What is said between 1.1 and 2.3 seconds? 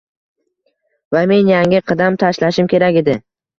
va men yangi qadam